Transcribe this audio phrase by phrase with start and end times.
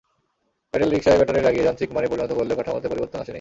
[0.73, 3.29] Pedal রিকশায় battery লাগিয়ে যান্ত্রিক যানে পরিণত করলেও কাঠামোতে পরিবর্তন আসেনি।